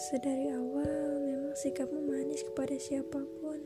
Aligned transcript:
Sedari 0.00 0.48
awal 0.48 1.20
memang 1.20 1.52
sikapmu 1.52 2.00
manis 2.08 2.40
kepada 2.40 2.72
siapa 2.80 3.20
pun. 3.20 3.60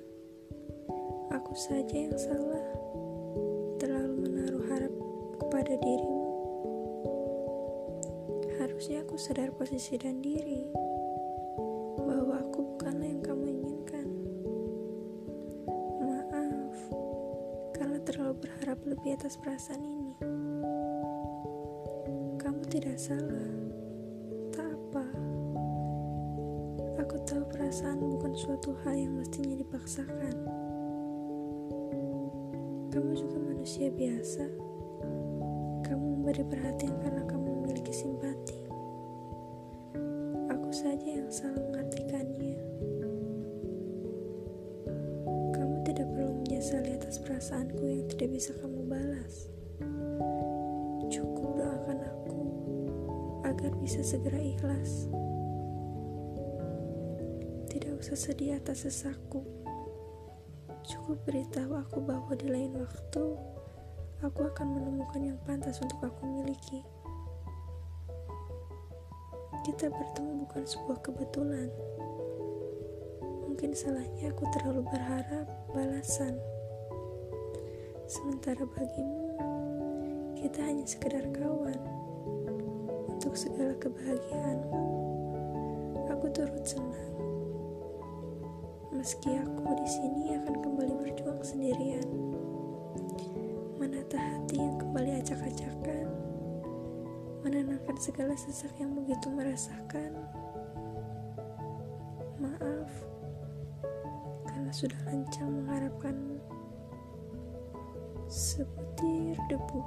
Aku 1.31 1.55
saja 1.55 1.95
yang 1.95 2.19
salah, 2.19 2.75
terlalu 3.79 4.27
menaruh 4.27 4.67
harap 4.67 4.91
kepada 5.39 5.79
dirimu. 5.79 6.35
Harusnya 8.59 9.07
aku 9.07 9.15
sadar 9.15 9.55
posisi 9.55 9.95
dan 9.95 10.19
diri 10.19 10.67
bahwa 12.03 12.43
aku 12.43 12.67
bukanlah 12.67 13.07
yang 13.07 13.23
kamu 13.23 13.55
inginkan. 13.55 14.07
Maaf, 16.03 16.75
karena 17.79 18.03
terlalu 18.03 18.43
berharap 18.43 18.83
lebih 18.83 19.15
atas 19.15 19.39
perasaan 19.39 19.87
ini. 19.87 20.19
Kamu 22.43 22.67
tidak 22.67 22.99
salah. 22.99 23.84
Aku 27.05 27.21
tahu 27.29 27.45
perasaan 27.53 28.01
bukan 28.01 28.33
suatu 28.33 28.73
hal 28.81 28.97
yang 28.97 29.21
mestinya 29.21 29.61
dipaksakan. 29.61 30.41
Kamu 32.89 33.11
juga 33.13 33.45
manusia 33.45 33.93
biasa. 33.93 34.49
Kamu 35.85 36.01
memberi 36.01 36.49
perhatian 36.49 36.97
karena 37.05 37.21
kamu 37.29 37.61
memiliki 37.61 37.93
simpati. 37.93 38.57
Aku 40.49 40.73
saja 40.73 41.21
yang 41.21 41.29
salah 41.29 41.61
mengartikannya. 41.61 42.57
Kamu 45.53 45.85
tidak 45.85 46.09
perlu 46.09 46.41
menyesali 46.41 46.89
atas 46.97 47.21
perasaanku 47.21 47.85
yang 47.85 48.09
tidak 48.17 48.33
bisa 48.33 48.57
kamu 48.65 48.81
balas. 48.89 49.53
Cukup 51.13 51.53
doakan 51.61 52.01
aku 52.01 52.41
agar 53.45 53.77
bisa 53.77 54.01
segera 54.01 54.41
ikhlas. 54.41 55.13
Tidak 58.05 58.21
usah 58.21 58.37
sedih 58.37 58.61
atas 58.61 58.85
sesaku. 58.85 59.41
Cukup 60.85 61.25
beritahu 61.25 61.73
aku 61.73 62.05
bahwa 62.05 62.37
di 62.37 62.53
lain 62.53 62.77
waktu 62.77 63.25
aku 64.21 64.45
akan 64.45 64.77
menemukan 64.77 65.25
yang 65.25 65.41
pantas 65.49 65.81
untuk 65.81 66.13
aku 66.13 66.29
miliki. 66.29 66.85
Kita 69.65 69.89
bertemu 69.89 70.45
bukan 70.45 70.69
sebuah 70.69 71.01
kebetulan. 71.01 71.73
Mungkin 73.49 73.73
salahnya 73.73 74.37
aku 74.37 74.53
terlalu 74.53 74.85
berharap 74.85 75.49
balasan. 75.73 76.37
Sementara 78.05 78.69
bagimu, 78.69 79.33
kita 80.45 80.61
hanya 80.61 80.85
sekedar 80.85 81.25
kawan. 81.33 81.81
Untuk 83.17 83.33
segala 83.33 83.73
kebahagiaanmu, 83.81 84.85
aku 86.13 86.29
turut 86.37 86.69
senang. 86.69 87.14
Meski 89.05 89.37
aku 89.37 89.69
di 89.77 89.85
sini 89.85 90.33
akan 90.33 90.65
kembali 90.65 90.97
berjuang 90.97 91.45
sendirian, 91.45 92.09
menata 93.77 94.17
hati 94.17 94.57
yang 94.57 94.81
kembali 94.81 95.21
acak-acakan, 95.21 96.09
menenangkan 97.45 98.01
segala 98.01 98.33
sesak 98.33 98.73
yang 98.81 98.97
begitu 98.97 99.29
merasakan. 99.29 100.09
Maaf, 102.41 102.89
karena 104.49 104.73
sudah 104.73 104.97
lancang 105.05 105.53
mengharapkanmu. 105.53 106.41
Sebutir 108.33 109.37
debu 109.53 109.85